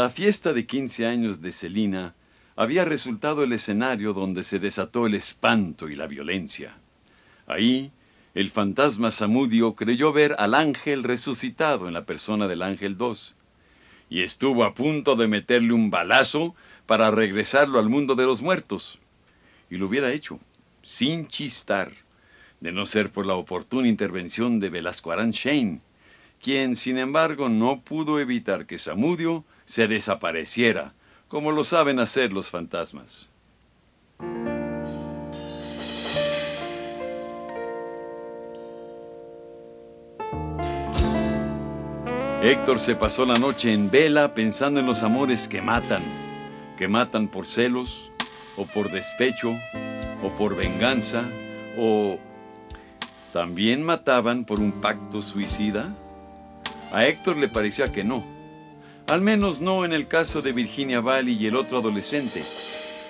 La 0.00 0.10
fiesta 0.10 0.52
de 0.52 0.64
15 0.64 1.06
años 1.06 1.42
de 1.42 1.52
Celina 1.52 2.14
había 2.54 2.84
resultado 2.84 3.42
el 3.42 3.52
escenario 3.52 4.12
donde 4.12 4.44
se 4.44 4.60
desató 4.60 5.08
el 5.08 5.16
espanto 5.16 5.88
y 5.88 5.96
la 5.96 6.06
violencia. 6.06 6.78
Ahí, 7.48 7.90
el 8.32 8.50
fantasma 8.50 9.10
Samudio 9.10 9.74
creyó 9.74 10.12
ver 10.12 10.36
al 10.38 10.54
ángel 10.54 11.02
resucitado 11.02 11.88
en 11.88 11.94
la 11.94 12.04
persona 12.04 12.46
del 12.46 12.62
ángel 12.62 12.96
2 12.96 13.34
y 14.08 14.22
estuvo 14.22 14.62
a 14.62 14.72
punto 14.72 15.16
de 15.16 15.26
meterle 15.26 15.72
un 15.72 15.90
balazo 15.90 16.54
para 16.86 17.10
regresarlo 17.10 17.80
al 17.80 17.88
mundo 17.88 18.14
de 18.14 18.26
los 18.26 18.40
muertos. 18.40 19.00
Y 19.68 19.78
lo 19.78 19.88
hubiera 19.88 20.12
hecho, 20.12 20.38
sin 20.80 21.26
chistar, 21.26 21.90
de 22.60 22.70
no 22.70 22.86
ser 22.86 23.10
por 23.10 23.26
la 23.26 23.34
oportuna 23.34 23.88
intervención 23.88 24.60
de 24.60 24.70
Velasco 24.70 25.10
Arán 25.10 25.32
Shane, 25.32 25.80
quien, 26.40 26.76
sin 26.76 26.98
embargo, 26.98 27.48
no 27.48 27.80
pudo 27.80 28.20
evitar 28.20 28.64
que 28.66 28.78
Samudio 28.78 29.44
se 29.68 29.86
desapareciera, 29.86 30.94
como 31.28 31.52
lo 31.52 31.62
saben 31.62 32.00
hacer 32.00 32.32
los 32.32 32.50
fantasmas. 32.50 33.28
Héctor 42.42 42.80
se 42.80 42.96
pasó 42.96 43.26
la 43.26 43.34
noche 43.34 43.74
en 43.74 43.90
vela 43.90 44.32
pensando 44.32 44.80
en 44.80 44.86
los 44.86 45.02
amores 45.02 45.48
que 45.48 45.60
matan, 45.60 46.02
que 46.78 46.88
matan 46.88 47.28
por 47.28 47.46
celos, 47.46 48.10
o 48.56 48.64
por 48.64 48.90
despecho, 48.90 49.54
o 50.22 50.30
por 50.30 50.56
venganza, 50.56 51.24
o 51.76 52.18
también 53.34 53.82
mataban 53.82 54.46
por 54.46 54.60
un 54.60 54.72
pacto 54.80 55.20
suicida. 55.20 55.94
A 56.90 57.04
Héctor 57.04 57.36
le 57.36 57.48
parecía 57.48 57.92
que 57.92 58.02
no, 58.02 58.37
al 59.08 59.22
menos 59.22 59.62
no 59.62 59.84
en 59.84 59.92
el 59.92 60.06
caso 60.06 60.42
de 60.42 60.52
Virginia 60.52 61.00
Valley 61.00 61.34
y 61.34 61.46
el 61.46 61.56
otro 61.56 61.78
adolescente. 61.78 62.44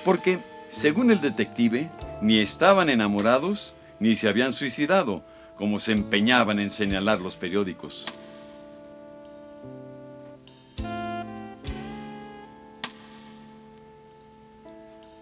Porque, 0.05 0.39
según 0.69 1.11
el 1.11 1.21
detective, 1.21 1.91
ni 2.23 2.39
estaban 2.39 2.89
enamorados 2.89 3.75
ni 4.01 4.15
se 4.15 4.29
habían 4.29 4.53
suicidado, 4.53 5.25
como 5.57 5.81
se 5.81 5.93
empeñaban 5.93 6.61
en 6.61 6.71
señalar 6.71 7.21
los 7.21 7.37
periódicos. 7.37 8.07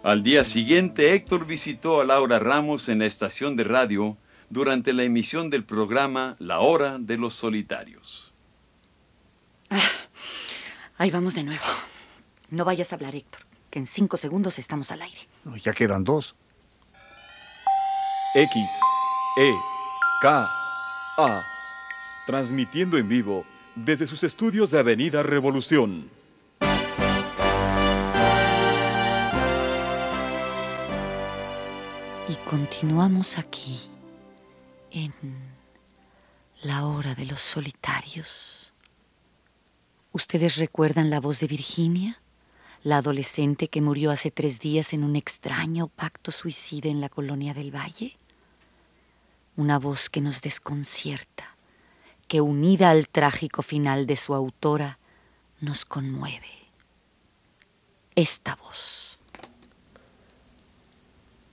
Al 0.03 0.23
día 0.23 0.45
siguiente, 0.45 1.15
Héctor 1.15 1.47
visitó 1.47 2.01
a 2.01 2.05
Laura 2.05 2.39
Ramos 2.39 2.89
en 2.91 3.01
la 3.01 3.07
estación 3.07 3.57
de 3.57 3.65
radio 3.65 4.17
durante 4.51 4.93
la 4.93 5.03
emisión 5.03 5.51
del 5.51 5.65
programa 5.65 6.37
La 6.39 6.61
Hora 6.61 6.99
de 6.99 7.17
los 7.17 7.35
Solitarios. 7.35 8.33
Ah, 9.69 9.81
Ahí 10.99 11.11
vamos 11.11 11.35
de 11.35 11.45
nuevo. 11.45 11.65
No 12.49 12.65
vayas 12.65 12.93
a 12.93 12.97
hablar, 12.97 13.15
Héctor, 13.15 13.43
que 13.71 13.79
en 13.79 13.87
cinco 13.87 14.17
segundos 14.17 14.59
estamos 14.59 14.91
al 14.93 15.03
aire. 15.03 15.29
Ya 15.63 15.73
quedan 15.73 16.05
dos. 16.05 16.35
X, 18.35 18.71
E, 19.39 19.53
K, 20.23 20.49
A. 21.19 21.43
Transmitiendo 22.27 22.97
en 22.97 23.09
vivo 23.09 23.45
desde 23.75 24.07
sus 24.07 24.25
estudios 24.25 24.71
de 24.71 24.79
Avenida 24.79 25.23
Revolución. 25.23 26.11
Y 32.29 32.35
continuamos 32.49 33.39
aquí, 33.39 33.91
en 34.91 35.13
la 36.63 36.87
hora 36.87 37.15
de 37.15 37.27
los 37.27 37.41
solitarios. 37.41 38.56
¿Ustedes 40.17 40.57
recuerdan 40.57 41.11
la 41.11 41.21
voz 41.21 41.41
de 41.41 41.47
Virginia? 41.47 42.23
La 42.83 42.97
adolescente 42.97 43.69
que 43.69 43.83
murió 43.83 44.11
hace 44.11 44.31
tres 44.31 44.61
días 44.61 44.95
en 44.95 45.05
un 45.05 45.15
extraño 45.15 45.89
pacto 45.89 46.33
suicida 46.33 46.89
en 46.89 47.03
la 47.03 47.11
colonia 47.11 47.53
del 47.53 47.71
Valle. 47.71 48.17
Una 49.59 49.79
voz 49.79 50.09
que 50.09 50.23
nos 50.23 50.41
desconcierta, 50.41 51.59
que 52.29 52.41
unida 52.41 52.89
al 52.89 53.11
trágico 53.11 53.61
final 53.61 54.07
de 54.07 54.17
su 54.17 54.33
autora, 54.33 54.99
nos 55.61 55.85
conmueve. 55.85 56.49
Esta 58.15 58.57
voz. 58.57 59.19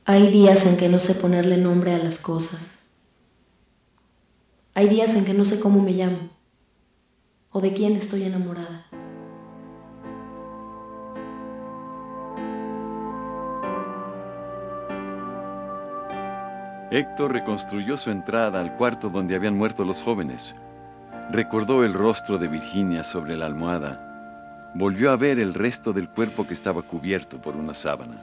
Hay 0.06 0.32
días 0.32 0.66
en 0.68 0.78
que 0.78 0.88
no 0.88 1.00
sé 1.00 1.16
ponerle 1.16 1.58
nombre 1.58 1.94
a 1.94 1.98
las 1.98 2.22
cosas. 2.22 2.94
Hay 4.74 4.88
días 4.88 5.16
en 5.16 5.26
que 5.26 5.34
no 5.34 5.44
sé 5.44 5.60
cómo 5.60 5.82
me 5.82 5.92
llamo 5.92 6.43
o 7.54 7.62
de 7.62 7.72
quién 7.72 7.96
estoy 7.96 8.24
enamorada. 8.24 8.86
Héctor 16.92 17.32
reconstruyó 17.34 17.98
su 17.98 18.12
entrada 18.12 18.60
al 18.60 18.76
cuarto 18.76 19.10
donde 19.10 19.36
habían 19.36 19.58
muerto 19.58 19.84
los 19.86 20.02
jóvenes. 20.02 20.56
Recordó 21.32 21.84
el 21.84 21.94
rostro 21.94 22.38
de 22.38 22.48
Virginia 22.48 23.04
sobre 23.04 23.36
la 23.38 23.46
almohada. 23.48 24.72
Volvió 24.76 25.12
a 25.12 25.16
ver 25.16 25.40
el 25.40 25.54
resto 25.54 25.94
del 25.94 26.10
cuerpo 26.10 26.46
que 26.46 26.54
estaba 26.54 26.84
cubierto 26.84 27.40
por 27.40 27.56
una 27.56 27.74
sábana. 27.74 28.18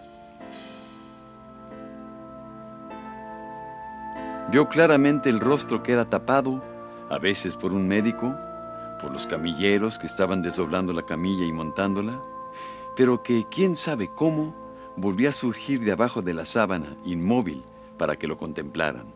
Vio 4.51 4.69
claramente 4.69 5.31
el 5.31 5.41
rostro 5.41 5.83
que 5.83 5.93
era 5.93 6.05
tapado, 6.05 6.63
a 7.09 7.19
veces 7.19 7.55
por 7.57 7.73
un 7.73 7.87
médico, 7.87 8.37
por 9.01 9.13
los 9.13 9.27
camilleros 9.27 9.99
que 9.99 10.07
estaban 10.07 10.43
desdoblando 10.43 10.93
la 10.93 11.07
camilla 11.07 11.45
y 11.45 11.53
montándola, 11.53 12.21
pero 12.97 13.23
que 13.23 13.47
quién 13.51 13.77
sabe 13.77 14.11
cómo 14.15 14.55
volvía 14.97 15.31
a 15.31 15.33
surgir 15.33 15.81
de 15.81 15.93
abajo 15.93 16.23
de 16.23 16.35
la 16.35 16.45
sábana, 16.45 16.97
inmóvil, 17.05 17.63
para 17.97 18.17
que 18.17 18.27
lo 18.27 18.37
contemplaran. 18.37 19.07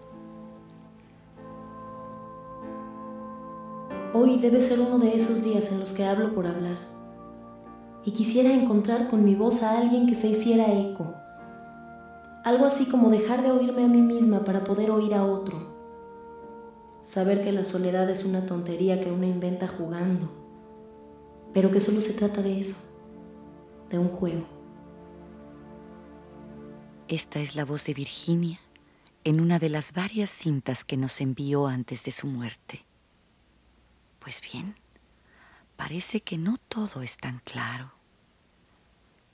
Hoy 4.12 4.38
debe 4.38 4.60
ser 4.60 4.80
uno 4.80 4.98
de 4.98 5.14
esos 5.14 5.42
días 5.42 5.72
en 5.72 5.80
los 5.80 5.92
que 5.92 6.04
hablo 6.04 6.34
por 6.34 6.46
hablar. 6.46 6.78
Y 8.04 8.12
quisiera 8.12 8.52
encontrar 8.52 9.08
con 9.08 9.24
mi 9.24 9.34
voz 9.34 9.62
a 9.62 9.78
alguien 9.78 10.06
que 10.06 10.14
se 10.14 10.28
hiciera 10.28 10.72
eco. 10.72 11.14
Algo 12.44 12.66
así 12.66 12.88
como 12.90 13.10
dejar 13.10 13.42
de 13.42 13.50
oírme 13.50 13.84
a 13.84 13.88
mí 13.88 14.02
misma 14.02 14.40
para 14.40 14.62
poder 14.62 14.90
oír 14.90 15.14
a 15.14 15.24
otro 15.24 15.73
saber 17.04 17.42
que 17.42 17.52
la 17.52 17.64
soledad 17.64 18.08
es 18.08 18.24
una 18.24 18.46
tontería 18.46 18.98
que 18.98 19.12
uno 19.12 19.26
inventa 19.26 19.68
jugando, 19.68 20.32
pero 21.52 21.70
que 21.70 21.78
solo 21.78 22.00
se 22.00 22.14
trata 22.14 22.40
de 22.40 22.58
eso, 22.58 22.96
de 23.90 23.98
un 23.98 24.08
juego. 24.08 24.46
Esta 27.06 27.40
es 27.40 27.56
la 27.56 27.66
voz 27.66 27.84
de 27.84 27.92
Virginia 27.92 28.58
en 29.22 29.42
una 29.42 29.58
de 29.58 29.68
las 29.68 29.92
varias 29.92 30.30
cintas 30.30 30.84
que 30.84 30.96
nos 30.96 31.20
envió 31.20 31.66
antes 31.66 32.04
de 32.04 32.10
su 32.10 32.26
muerte. 32.26 32.86
Pues 34.18 34.40
bien, 34.40 34.74
parece 35.76 36.22
que 36.22 36.38
no 36.38 36.56
todo 36.56 37.02
es 37.02 37.18
tan 37.18 37.40
claro. 37.40 37.92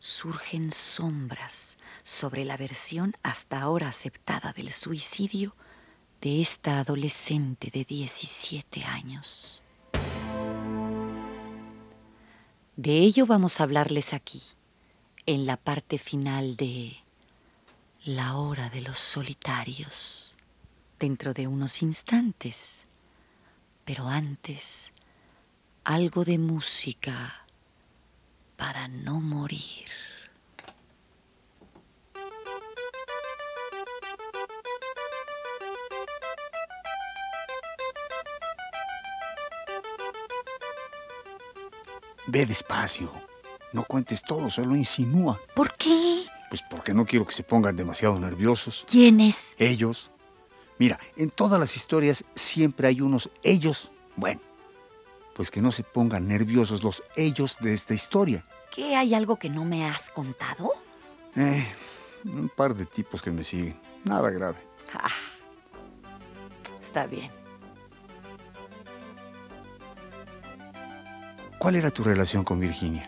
Surgen 0.01 0.73
sombras 0.73 1.79
sobre 2.03 2.45
la 2.45 2.57
versión 2.57 3.17
hasta 3.23 3.61
ahora 3.61 3.89
aceptada 3.89 4.53
del 4.53 4.73
suicidio 4.73 5.55
de 6.21 6.43
esta 6.43 6.81
adolescente 6.81 7.71
de 7.73 7.85
17 7.85 8.85
años. 8.85 9.63
De 12.77 12.99
ello 12.99 13.27
vamos 13.27 13.61
a 13.61 13.65
hablarles 13.65 14.13
aquí, 14.13 14.43
en 15.27 15.47
la 15.47 15.57
parte 15.57 15.99
final 15.99 16.57
de 16.57 16.97
La 18.05 18.37
hora 18.37 18.71
de 18.71 18.81
los 18.81 18.99
solitarios, 18.99 20.35
dentro 20.99 21.35
de 21.35 21.47
unos 21.47 21.83
instantes. 21.83 22.87
Pero 23.85 24.09
antes, 24.09 24.93
algo 25.85 26.25
de 26.25 26.39
música 26.39 27.45
para 28.57 28.89
no 28.89 29.21
morir. 29.21 30.10
Ve 42.31 42.47
despacio. 42.47 43.11
No 43.73 43.83
cuentes 43.83 44.23
todo, 44.23 44.51
solo 44.51 44.77
insinúa. 44.77 45.41
¿Por 45.55 45.75
qué? 45.75 46.25
Pues 46.49 46.63
porque 46.71 46.95
no 46.95 47.05
quiero 47.05 47.27
que 47.27 47.35
se 47.35 47.43
pongan 47.43 47.75
demasiado 47.75 48.21
nerviosos. 48.21 48.85
¿Quiénes? 48.89 49.57
Ellos. 49.59 50.11
Mira, 50.79 51.01
en 51.17 51.31
todas 51.31 51.59
las 51.59 51.75
historias 51.75 52.25
siempre 52.35 52.87
hay 52.87 53.01
unos 53.01 53.31
ellos. 53.43 53.91
Bueno, 54.15 54.41
pues 55.35 55.51
que 55.51 55.61
no 55.61 55.73
se 55.73 55.83
pongan 55.83 56.29
nerviosos 56.29 56.85
los 56.85 57.03
ellos 57.17 57.57
de 57.61 57.73
esta 57.73 57.95
historia. 57.95 58.45
¿Qué 58.73 58.95
hay 58.95 59.13
algo 59.15 59.37
que 59.37 59.51
no 59.51 59.65
me 59.65 59.85
has 59.89 60.11
contado? 60.11 60.73
Eh, 61.35 61.67
un 62.25 62.49
par 62.49 62.77
de 62.77 62.87
tipos 62.87 63.23
que 63.23 63.33
me 63.33 63.43
siguen. 63.43 63.77
Nada 64.05 64.31
grave. 64.31 64.59
Ah, 64.95 65.11
está 66.81 67.07
bien. 67.07 67.40
¿Cuál 71.61 71.75
era 71.75 71.91
tu 71.91 72.03
relación 72.03 72.43
con 72.43 72.59
Virginia? 72.59 73.07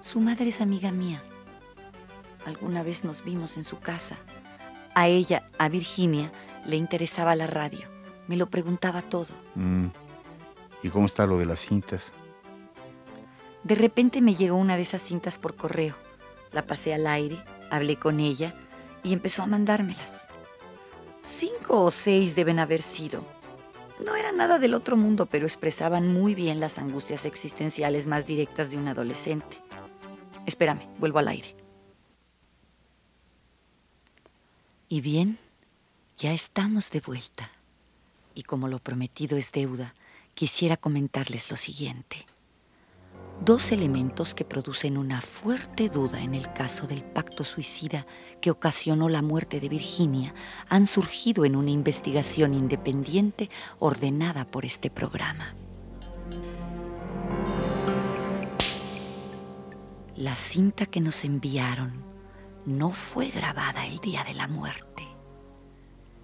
Su 0.00 0.18
madre 0.18 0.48
es 0.48 0.62
amiga 0.62 0.90
mía. 0.90 1.22
Alguna 2.46 2.82
vez 2.82 3.04
nos 3.04 3.22
vimos 3.22 3.58
en 3.58 3.64
su 3.64 3.80
casa. 3.80 4.16
A 4.94 5.08
ella, 5.08 5.42
a 5.58 5.68
Virginia, 5.68 6.32
le 6.64 6.76
interesaba 6.76 7.36
la 7.36 7.46
radio. 7.46 7.80
Me 8.28 8.38
lo 8.38 8.48
preguntaba 8.48 9.02
todo. 9.02 9.34
Mm. 9.56 9.88
¿Y 10.82 10.88
cómo 10.88 11.04
está 11.04 11.26
lo 11.26 11.36
de 11.36 11.44
las 11.44 11.60
cintas? 11.60 12.14
De 13.62 13.74
repente 13.74 14.22
me 14.22 14.36
llegó 14.36 14.56
una 14.56 14.76
de 14.76 14.82
esas 14.82 15.02
cintas 15.02 15.36
por 15.36 15.54
correo. 15.54 15.94
La 16.50 16.66
pasé 16.66 16.94
al 16.94 17.06
aire, 17.06 17.44
hablé 17.70 17.96
con 17.96 18.20
ella 18.20 18.54
y 19.02 19.12
empezó 19.12 19.42
a 19.42 19.46
mandármelas. 19.48 20.28
Cinco 21.20 21.82
o 21.82 21.90
seis 21.90 22.34
deben 22.34 22.58
haber 22.58 22.80
sido. 22.80 23.22
No 24.04 24.16
era 24.16 24.32
nada 24.32 24.58
del 24.58 24.74
otro 24.74 24.96
mundo, 24.96 25.26
pero 25.26 25.46
expresaban 25.46 26.12
muy 26.12 26.34
bien 26.34 26.60
las 26.60 26.78
angustias 26.78 27.24
existenciales 27.24 28.06
más 28.06 28.26
directas 28.26 28.70
de 28.70 28.76
un 28.76 28.88
adolescente. 28.88 29.58
Espérame, 30.46 30.88
vuelvo 30.98 31.20
al 31.20 31.28
aire. 31.28 31.54
Y 34.88 35.00
bien, 35.00 35.38
ya 36.18 36.32
estamos 36.32 36.90
de 36.90 37.00
vuelta. 37.00 37.50
Y 38.34 38.42
como 38.42 38.68
lo 38.68 38.78
prometido 38.78 39.36
es 39.38 39.52
deuda, 39.52 39.94
quisiera 40.34 40.76
comentarles 40.76 41.50
lo 41.50 41.56
siguiente. 41.56 42.26
Dos 43.44 43.72
elementos 43.72 44.36
que 44.36 44.44
producen 44.44 44.96
una 44.96 45.20
fuerte 45.20 45.88
duda 45.88 46.20
en 46.20 46.36
el 46.36 46.52
caso 46.52 46.86
del 46.86 47.02
pacto 47.02 47.42
suicida 47.42 48.06
que 48.40 48.52
ocasionó 48.52 49.08
la 49.08 49.20
muerte 49.20 49.58
de 49.58 49.68
Virginia 49.68 50.32
han 50.68 50.86
surgido 50.86 51.44
en 51.44 51.56
una 51.56 51.72
investigación 51.72 52.54
independiente 52.54 53.50
ordenada 53.80 54.44
por 54.44 54.64
este 54.64 54.90
programa. 54.90 55.56
La 60.14 60.36
cinta 60.36 60.86
que 60.86 61.00
nos 61.00 61.24
enviaron 61.24 62.04
no 62.64 62.90
fue 62.90 63.26
grabada 63.26 63.88
el 63.88 63.98
día 63.98 64.22
de 64.22 64.34
la 64.34 64.46
muerte. 64.46 65.02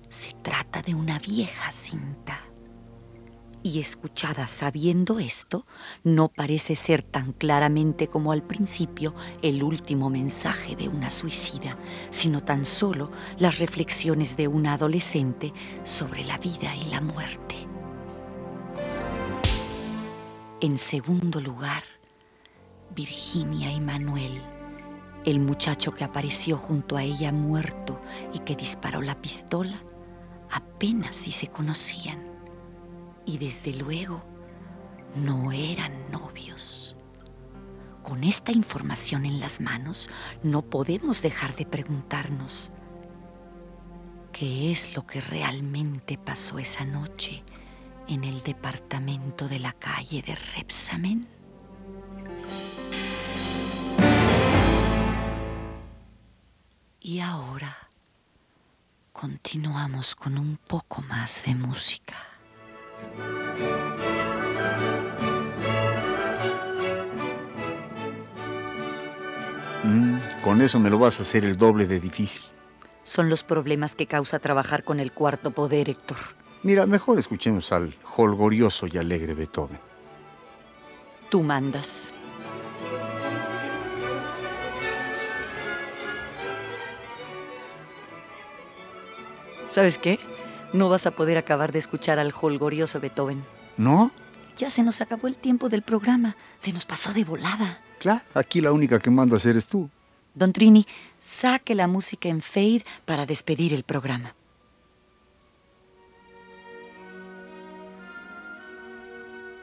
Se 0.06 0.34
trata 0.34 0.82
de 0.82 0.94
una 0.94 1.18
vieja 1.18 1.72
cinta. 1.72 2.47
Y 3.70 3.80
escuchada 3.80 4.48
sabiendo 4.48 5.18
esto, 5.18 5.66
no 6.02 6.28
parece 6.28 6.74
ser 6.74 7.02
tan 7.02 7.34
claramente 7.34 8.08
como 8.08 8.32
al 8.32 8.42
principio 8.42 9.14
el 9.42 9.62
último 9.62 10.08
mensaje 10.08 10.74
de 10.74 10.88
una 10.88 11.10
suicida, 11.10 11.76
sino 12.08 12.42
tan 12.42 12.64
solo 12.64 13.10
las 13.38 13.58
reflexiones 13.58 14.38
de 14.38 14.48
una 14.48 14.72
adolescente 14.72 15.52
sobre 15.84 16.24
la 16.24 16.38
vida 16.38 16.74
y 16.74 16.88
la 16.88 17.02
muerte. 17.02 17.56
En 20.62 20.78
segundo 20.78 21.38
lugar, 21.38 21.82
Virginia 22.96 23.70
y 23.70 23.82
Manuel, 23.82 24.40
el 25.26 25.40
muchacho 25.40 25.92
que 25.92 26.04
apareció 26.04 26.56
junto 26.56 26.96
a 26.96 27.02
ella 27.02 27.32
muerto 27.32 28.00
y 28.32 28.38
que 28.38 28.56
disparó 28.56 29.02
la 29.02 29.20
pistola, 29.20 29.76
apenas 30.50 31.16
si 31.16 31.32
se 31.32 31.48
conocían. 31.48 32.27
Y 33.28 33.36
desde 33.36 33.74
luego, 33.74 34.24
no 35.14 35.52
eran 35.52 35.92
novios. 36.10 36.96
Con 38.02 38.24
esta 38.24 38.52
información 38.52 39.26
en 39.26 39.38
las 39.38 39.60
manos, 39.60 40.08
no 40.42 40.62
podemos 40.62 41.20
dejar 41.20 41.54
de 41.54 41.66
preguntarnos, 41.66 42.70
¿qué 44.32 44.72
es 44.72 44.96
lo 44.96 45.06
que 45.06 45.20
realmente 45.20 46.16
pasó 46.16 46.58
esa 46.58 46.86
noche 46.86 47.44
en 48.08 48.24
el 48.24 48.42
departamento 48.42 49.46
de 49.46 49.58
la 49.58 49.74
calle 49.74 50.22
de 50.22 50.34
Repsamen? 50.56 51.28
Y 57.02 57.20
ahora 57.20 57.76
continuamos 59.12 60.14
con 60.14 60.38
un 60.38 60.56
poco 60.56 61.02
más 61.02 61.42
de 61.44 61.54
música. 61.54 62.27
Mm, 69.84 70.18
con 70.42 70.60
eso 70.60 70.78
me 70.78 70.90
lo 70.90 70.98
vas 70.98 71.18
a 71.18 71.22
hacer 71.22 71.44
el 71.44 71.56
doble 71.56 71.86
de 71.86 72.00
difícil. 72.00 72.44
Son 73.04 73.30
los 73.30 73.42
problemas 73.42 73.96
que 73.96 74.06
causa 74.06 74.38
trabajar 74.38 74.84
con 74.84 75.00
el 75.00 75.12
cuarto 75.12 75.50
poder, 75.50 75.88
Héctor. 75.88 76.18
Mira, 76.62 76.84
mejor 76.86 77.18
escuchemos 77.18 77.72
al 77.72 77.94
holgorioso 78.16 78.86
y 78.86 78.98
alegre 78.98 79.34
Beethoven. 79.34 79.78
Tú 81.30 81.42
mandas. 81.42 82.10
¿Sabes 89.66 89.98
qué? 89.98 90.18
No 90.72 90.88
vas 90.88 91.06
a 91.06 91.12
poder 91.12 91.38
acabar 91.38 91.72
de 91.72 91.78
escuchar 91.78 92.18
al 92.18 92.32
holgorioso 92.38 93.00
Beethoven. 93.00 93.44
¿No? 93.76 94.10
Ya 94.56 94.70
se 94.70 94.82
nos 94.82 95.00
acabó 95.00 95.28
el 95.28 95.36
tiempo 95.36 95.68
del 95.68 95.82
programa. 95.82 96.36
Se 96.58 96.72
nos 96.72 96.84
pasó 96.84 97.12
de 97.12 97.24
volada. 97.24 97.80
Claro, 97.98 98.22
aquí 98.34 98.60
la 98.60 98.72
única 98.72 98.98
que 98.98 99.10
manda 99.10 99.36
hacer 99.36 99.56
es 99.56 99.66
tú. 99.66 99.88
Don 100.34 100.52
Trini, 100.52 100.86
saque 101.18 101.74
la 101.74 101.86
música 101.86 102.28
en 102.28 102.42
fade 102.42 102.84
para 103.04 103.24
despedir 103.24 103.72
el 103.72 103.82
programa. 103.82 104.34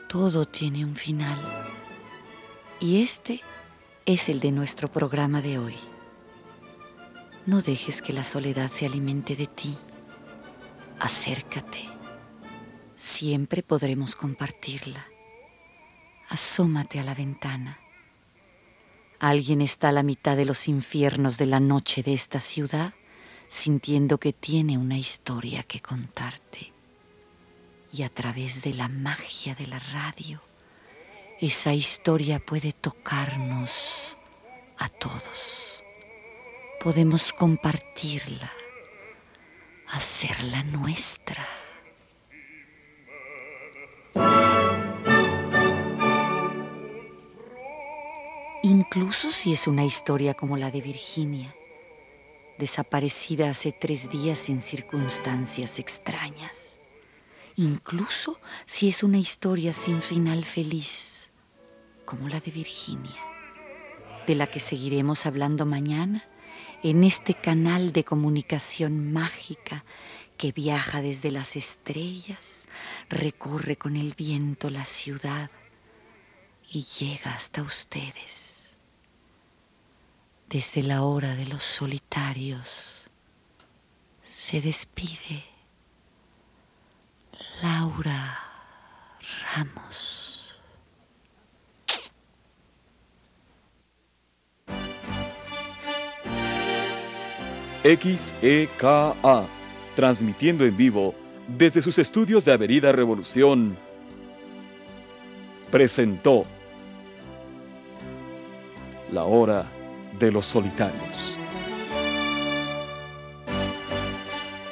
Todo 0.07 0.45
tiene 0.45 0.85
un 0.85 0.95
final. 0.95 1.37
Y 2.79 3.03
este 3.03 3.41
es 4.05 4.29
el 4.29 4.39
de 4.39 4.51
nuestro 4.51 4.91
programa 4.91 5.41
de 5.41 5.59
hoy. 5.59 5.75
No 7.45 7.61
dejes 7.61 8.01
que 8.01 8.13
la 8.13 8.23
soledad 8.23 8.71
se 8.71 8.85
alimente 8.85 9.35
de 9.35 9.47
ti. 9.47 9.77
Acércate. 10.99 11.83
Siempre 12.95 13.63
podremos 13.63 14.15
compartirla. 14.15 15.05
Asómate 16.29 16.99
a 16.99 17.03
la 17.03 17.13
ventana. 17.13 17.79
Alguien 19.19 19.61
está 19.61 19.89
a 19.89 19.91
la 19.91 20.03
mitad 20.03 20.35
de 20.35 20.45
los 20.45 20.67
infiernos 20.67 21.37
de 21.37 21.45
la 21.45 21.59
noche 21.59 22.03
de 22.03 22.13
esta 22.13 22.39
ciudad 22.39 22.93
sintiendo 23.47 24.17
que 24.19 24.33
tiene 24.33 24.77
una 24.77 24.97
historia 24.97 25.63
que 25.63 25.81
contarte. 25.81 26.73
Y 27.93 28.03
a 28.03 28.09
través 28.09 28.61
de 28.63 28.73
la 28.73 28.89
magia 28.89 29.55
de 29.55 29.67
la 29.67 29.79
radio, 29.79 30.41
esa 31.39 31.73
historia 31.73 32.39
puede 32.39 32.73
tocarnos 32.73 34.17
a 34.77 34.89
todos. 34.89 35.83
Podemos 36.79 37.31
compartirla, 37.33 38.51
hacerla 39.87 40.63
nuestra. 40.63 41.45
Incluso 48.63 49.31
si 49.31 49.53
es 49.53 49.67
una 49.67 49.85
historia 49.85 50.33
como 50.33 50.57
la 50.57 50.71
de 50.71 50.81
Virginia, 50.81 51.55
desaparecida 52.57 53.49
hace 53.49 53.71
tres 53.71 54.09
días 54.09 54.49
en 54.49 54.59
circunstancias 54.59 55.79
extrañas. 55.79 56.79
Incluso 57.57 58.39
si 58.65 58.89
es 58.89 59.03
una 59.03 59.17
historia 59.17 59.73
sin 59.73 60.01
final 60.01 60.43
feliz, 60.43 61.31
como 62.05 62.27
la 62.27 62.39
de 62.39 62.51
Virginia, 62.51 63.21
de 64.25 64.35
la 64.35 64.47
que 64.47 64.59
seguiremos 64.59 65.25
hablando 65.25 65.65
mañana 65.65 66.27
en 66.89 67.03
este 67.03 67.33
canal 67.33 67.91
de 67.91 68.03
comunicación 68.03 69.11
mágica 69.11 69.83
que 70.37 70.51
viaja 70.51 71.01
desde 71.01 71.31
las 71.31 71.55
estrellas, 71.55 72.67
recorre 73.09 73.75
con 73.75 73.95
el 73.95 74.13
viento 74.13 74.69
la 74.69 74.85
ciudad 74.85 75.49
y 76.71 76.83
llega 76.83 77.33
hasta 77.33 77.61
ustedes 77.61 78.55
desde 80.47 80.83
la 80.83 81.01
hora 81.01 81.35
de 81.35 81.47
los 81.47 81.63
solitarios, 81.63 83.03
se 84.23 84.61
despide 84.61 85.43
Laura 87.61 88.39
Ramos. 89.53 90.14
XEKA, 97.85 99.13
transmitiendo 99.95 100.65
en 100.65 100.75
vivo 100.75 101.13
desde 101.47 101.83
sus 101.83 101.99
estudios 101.99 102.43
de 102.43 102.51
Avenida 102.51 102.91
Revolución, 102.91 103.77
presentó 105.69 106.41
La 109.11 109.25
Hora 109.25 109.67
de 110.17 110.31
los 110.31 110.47
Solitarios. 110.47 111.37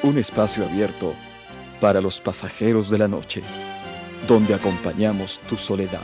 Un 0.01 0.17
espacio 0.17 0.65
abierto 0.65 1.13
para 1.79 2.01
los 2.01 2.19
pasajeros 2.19 2.89
de 2.89 2.97
la 2.97 3.07
noche, 3.07 3.43
donde 4.27 4.55
acompañamos 4.55 5.39
tu 5.47 5.55
soledad. 5.55 6.01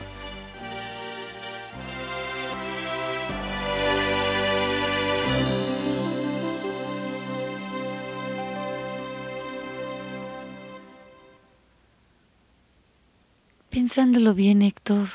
Pensándolo 13.69 14.33
bien, 14.33 14.63
Héctor, 14.63 15.07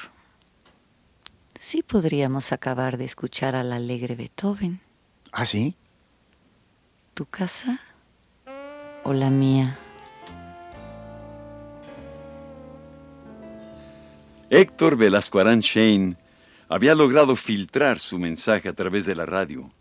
sí 1.57 1.83
podríamos 1.83 2.53
acabar 2.53 2.99
de 2.99 3.05
escuchar 3.05 3.57
al 3.57 3.73
alegre 3.73 4.15
Beethoven. 4.15 4.81
¿Ah, 5.33 5.45
sí? 5.45 5.75
¿Tu 7.15 7.27
casa 7.27 7.81
o 9.03 9.13
la 9.13 9.29
mía? 9.31 9.77
Héctor 14.51 14.97
Velasco 14.97 15.41
Arán 15.41 15.59
Shane 15.59 16.17
había 16.69 16.95
logrado 16.95 17.35
filtrar 17.35 17.99
su 17.99 18.21
mensaje 18.21 18.69
a 18.69 18.73
través 18.73 19.05
de 19.05 19.17
la 19.17 19.27
radio. 19.27 19.73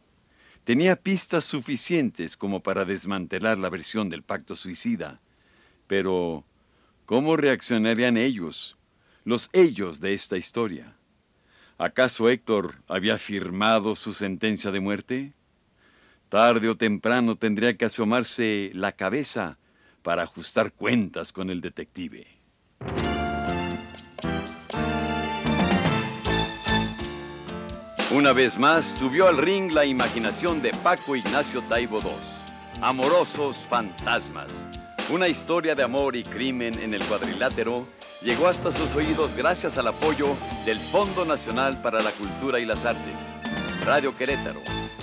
Tenía 0.63 0.95
pistas 0.95 1.45
suficientes 1.45 2.35
como 2.35 2.61
para 2.61 2.85
desmantelar 2.85 3.59
la 3.59 3.69
versión 3.69 4.09
del 4.09 4.23
pacto 4.23 4.55
suicida, 4.55 5.19
pero 5.85 6.43
¿cómo 7.05 7.37
reaccionarían 7.37 8.17
ellos, 8.17 8.77
los 9.23 9.49
ellos 9.53 9.99
de 9.99 10.13
esta 10.13 10.37
historia? 10.37 10.95
¿Acaso 11.77 12.29
Héctor 12.29 12.75
había 12.87 13.17
firmado 13.17 13.95
su 13.95 14.13
sentencia 14.13 14.71
de 14.71 14.79
muerte? 14.79 15.33
Tarde 16.29 16.69
o 16.69 16.75
temprano 16.75 17.35
tendría 17.35 17.77
que 17.77 17.85
asomarse 17.85 18.71
la 18.73 18.93
cabeza 18.93 19.57
para 20.01 20.23
ajustar 20.23 20.73
cuentas 20.73 21.31
con 21.31 21.49
el 21.49 21.61
detective. 21.61 22.27
Una 28.13 28.31
vez 28.31 28.59
más 28.59 28.85
subió 28.85 29.27
al 29.27 29.39
ring 29.39 29.71
la 29.71 29.85
imaginación 29.85 30.61
de 30.61 30.71
Paco 30.71 31.15
Ignacio 31.15 31.63
Taibo 31.63 31.97
II. 31.99 32.11
Amorosos 32.79 33.57
fantasmas. 33.69 34.67
Una 35.09 35.27
historia 35.27 35.75
de 35.75 35.83
amor 35.83 36.15
y 36.15 36.23
crimen 36.23 36.79
en 36.79 36.93
el 36.93 37.03
cuadrilátero 37.03 37.85
llegó 38.21 38.47
hasta 38.47 38.71
sus 38.71 38.95
oídos 38.95 39.35
gracias 39.35 39.77
al 39.77 39.87
apoyo 39.87 40.29
del 40.65 40.79
Fondo 40.79 41.25
Nacional 41.25 41.81
para 41.81 42.01
la 42.01 42.11
Cultura 42.11 42.57
y 42.57 42.65
las 42.65 42.85
Artes, 42.85 43.13
Radio 43.83 44.15
Querétaro, 44.15 44.61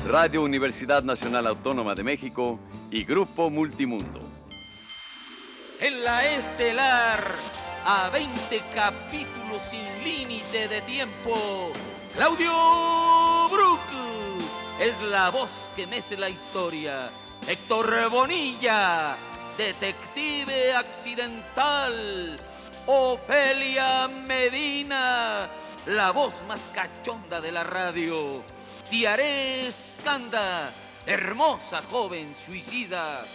Radio 0.09 0.42
Universidad 0.42 1.02
Nacional 1.02 1.47
Autónoma 1.47 1.95
de 1.95 2.02
México 2.02 2.59
y 2.90 3.04
Grupo 3.04 3.50
Multimundo. 3.50 4.21
En 5.80 6.02
la 6.02 6.26
estelar, 6.35 7.23
a 7.85 8.09
20 8.09 8.62
capítulos 8.75 9.61
sin 9.61 9.85
límite 10.02 10.66
de 10.69 10.80
tiempo, 10.80 11.73
Claudio 12.14 13.49
Brook 13.50 13.80
es 14.80 14.99
la 15.02 15.28
voz 15.28 15.69
que 15.76 15.87
mece 15.87 16.16
la 16.16 16.30
historia. 16.30 17.11
Héctor 17.47 18.11
Bonilla, 18.11 19.16
detective 19.61 20.73
accidental. 20.75 22.40
Ofelia 22.87 24.09
Medina, 24.09 25.50
la 25.87 26.11
voz 26.12 26.43
más 26.49 26.67
cachonda 26.73 27.43
de 27.43 27.52
la 27.52 27.62
radio. 27.62 28.43
Tiaré 28.88 29.67
Escanda, 29.67 30.71
hermosa 31.07 31.83
joven 31.90 32.35
suicida. 32.35 33.26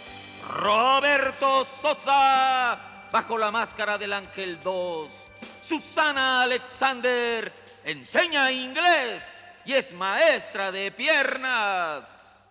Roberto 0.48 1.64
Sosa, 1.64 3.08
bajo 3.12 3.38
la 3.38 3.52
máscara 3.52 3.96
del 3.96 4.12
Ángel 4.12 4.58
2. 4.60 5.28
Susana 5.60 6.42
Alexander, 6.42 7.52
enseña 7.84 8.50
inglés 8.50 9.38
y 9.64 9.74
es 9.74 9.92
maestra 9.92 10.72
de 10.72 10.90
piernas. 10.90 12.48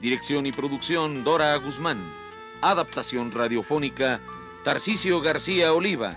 Dirección 0.00 0.46
y 0.46 0.52
producción 0.52 1.24
Dora 1.24 1.54
Guzmán. 1.56 2.00
Adaptación 2.62 3.30
radiofónica 3.30 4.18
Tarcisio 4.64 5.20
García 5.20 5.74
Oliva. 5.74 6.16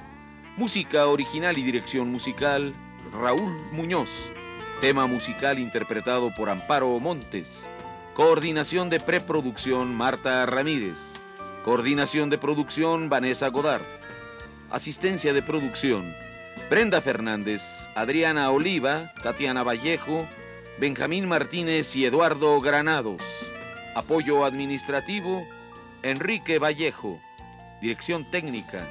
Música 0.56 1.08
original 1.08 1.58
y 1.58 1.64
dirección 1.64 2.10
musical 2.10 2.74
Raúl 3.12 3.52
Muñoz. 3.74 4.32
Tema 4.80 5.06
musical 5.06 5.60
interpretado 5.60 6.34
por 6.34 6.50
Amparo 6.50 6.98
Montes. 7.02 7.70
Coordinación 8.14 8.90
de 8.90 9.02
preproducción 9.02 9.94
Marta 9.94 10.46
Ramírez. 10.46 11.20
Coordinación 11.66 12.30
de 12.30 12.38
producción 12.38 13.10
Vanessa 13.10 13.50
Godard. 13.50 13.84
Asistencia 14.70 15.34
de 15.34 15.42
producción 15.42 16.16
Brenda 16.70 17.02
Fernández, 17.02 17.90
Adriana 17.96 18.50
Oliva, 18.50 19.12
Tatiana 19.24 19.64
Vallejo, 19.64 20.26
Benjamín 20.80 21.28
Martínez 21.28 21.98
y 21.98 22.06
Eduardo 22.06 22.62
Granados. 22.62 23.53
Apoyo 23.96 24.44
administrativo 24.44 25.48
Enrique 26.02 26.58
Vallejo. 26.58 27.22
Dirección 27.80 28.26
técnica 28.32 28.88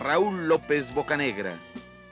Raúl 0.00 0.46
López 0.46 0.94
Bocanegra. 0.94 1.58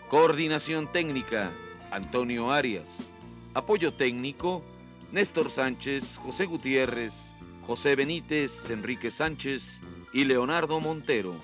Coordinación 0.08 0.90
técnica 0.90 1.52
Antonio 1.92 2.50
Arias. 2.50 3.08
Apoyo 3.54 3.94
técnico 3.94 4.64
Néstor 5.12 5.48
Sánchez, 5.48 6.18
José 6.24 6.46
Gutiérrez, 6.46 7.32
José 7.62 7.94
Benítez, 7.94 8.68
Enrique 8.68 9.12
Sánchez 9.12 9.82
y 10.12 10.24
Leonardo 10.24 10.80
Montero. 10.80 11.36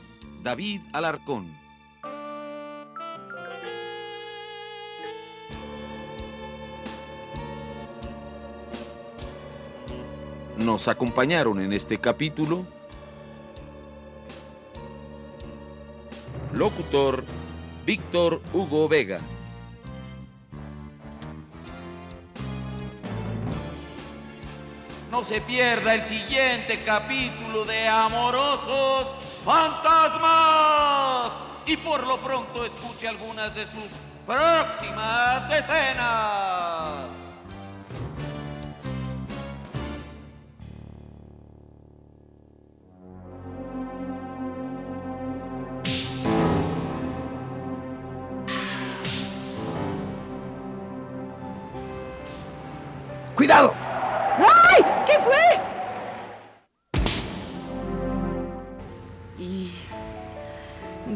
David 0.42 0.80
Alarcón. 0.92 1.56
Nos 10.60 10.88
acompañaron 10.88 11.58
en 11.62 11.72
este 11.72 11.98
capítulo 11.98 12.66
locutor 16.52 17.24
Víctor 17.86 18.42
Hugo 18.52 18.86
Vega. 18.86 19.20
No 25.10 25.24
se 25.24 25.40
pierda 25.40 25.94
el 25.94 26.04
siguiente 26.04 26.82
capítulo 26.84 27.64
de 27.64 27.88
Amorosos 27.88 29.16
Fantasmas. 29.42 31.40
Y 31.64 31.78
por 31.78 32.06
lo 32.06 32.18
pronto 32.18 32.66
escuche 32.66 33.08
algunas 33.08 33.54
de 33.54 33.64
sus 33.64 33.98
próximas 34.26 35.48
escenas. 35.48 37.09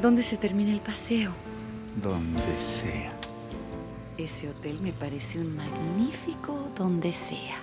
Dónde 0.05 0.23
se 0.23 0.37
termina 0.37 0.71
el 0.71 0.83
paseo? 0.83 1.33
Donde 2.03 2.59
sea. 2.59 3.11
Ese 4.19 4.51
hotel 4.51 4.79
me 4.83 4.93
parece 4.93 5.39
un 5.39 5.57
magnífico 5.57 6.69
donde 6.77 7.11
sea. 7.11 7.57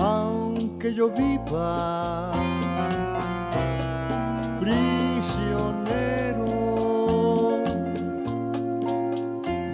aunque 0.00 0.92
yo 0.92 1.08
viva 1.10 2.32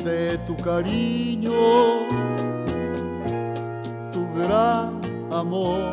de 0.04 0.38
tu 0.46 0.56
cariño, 0.56 1.52
tu 4.12 4.22
gran 4.34 5.00
amor. 5.30 5.92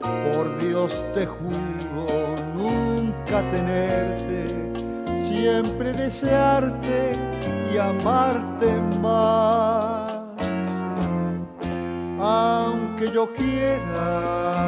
Por 0.00 0.58
Dios 0.58 1.04
te 1.14 1.26
juro 1.26 2.06
nunca 2.54 3.42
tenerte, 3.50 4.42
siempre 5.24 5.92
desearte 5.92 7.12
y 7.72 7.78
amarte 7.78 8.80
más. 9.00 10.12
Aunque 12.20 13.10
yo 13.10 13.32
quiera 13.32 14.62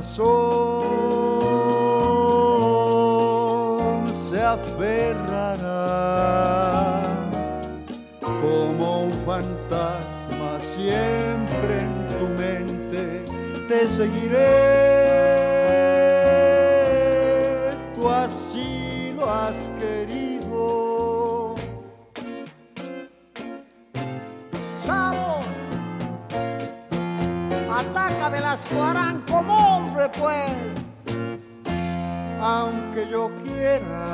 corazón 0.00 0.80
se 4.10 4.40
aferrará 4.42 5.82
como 8.40 9.04
un 9.04 9.12
fantasma 9.26 10.58
siempre 10.58 11.80
en 11.80 12.06
tu 12.18 12.26
mente. 12.40 13.24
Te 13.68 13.88
seguiré, 13.88 14.69
Ataca 27.80 28.28
de 28.28 28.40
las 28.40 28.70
Guarán 28.70 29.22
como 29.22 29.56
hombre, 29.56 30.10
pues. 30.18 30.52
aunque 32.38 33.08
yo 33.10 33.30
quiera 33.42 34.06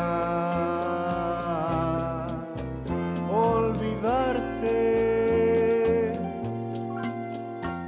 olvidarte, 3.28 4.72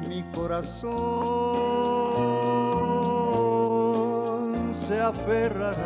mi 0.09 0.25
corazón 0.35 0.89
se 4.75 5.01
aferrará 5.01 5.79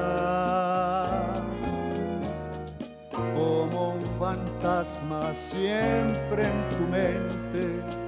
como 3.35 3.91
un 3.91 4.07
fantasma 4.19 5.35
siempre 5.35 6.47
en 6.47 6.69
tu 6.71 6.79
mente. 6.91 8.02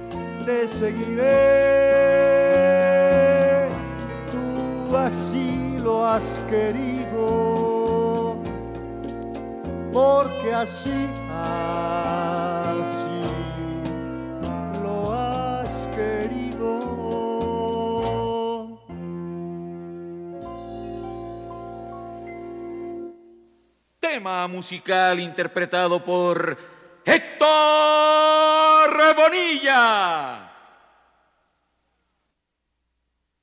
Te 0.45 0.67
seguiré, 0.67 1.23
tú 4.31 4.95
así 4.95 5.79
lo 5.81 6.05
has 6.05 6.39
querido, 6.47 8.37
porque 9.91 10.53
así, 10.53 11.09
así 11.33 12.85
lo 14.83 15.11
has 15.11 15.89
querido. 15.95 16.77
Tema 23.99 24.47
musical 24.47 25.19
interpretado 25.19 26.03
por 26.03 26.55
Héctor 27.03 28.24
Bonilla. 29.15 30.44